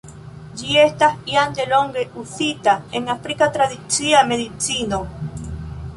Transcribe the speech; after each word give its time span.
Ĝi 0.59 0.69
estas 0.83 1.19
jam 1.33 1.51
delonge 1.59 2.05
uzita 2.23 2.75
en 3.01 3.13
afrika 3.17 3.51
tradicia 3.59 4.25
medicino. 4.31 5.03